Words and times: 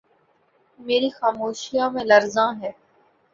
میری 0.79 1.09
خاموشیوں 1.09 1.89
میں 1.91 2.03
لرزاں 2.03 2.51
ہے 2.61 2.71